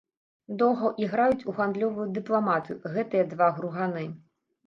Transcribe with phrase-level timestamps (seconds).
[0.61, 4.09] Доўга іграюць у гандлёвую дыпламатыю гэтыя два груганы.